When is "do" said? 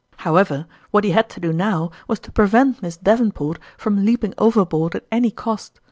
1.39-1.53